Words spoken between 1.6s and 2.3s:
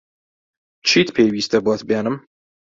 بۆت بێنم؟